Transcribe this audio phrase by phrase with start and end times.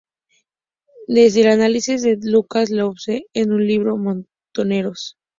[1.05, 5.15] Desde el análisis de Lucas Lanusse, en su libro “Montoneros.